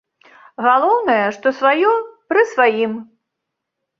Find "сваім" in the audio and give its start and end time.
2.53-2.95